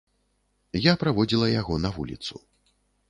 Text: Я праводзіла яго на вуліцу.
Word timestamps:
Я 0.85 0.93
праводзіла 1.03 1.51
яго 1.61 1.77
на 1.85 1.89
вуліцу. 1.99 2.33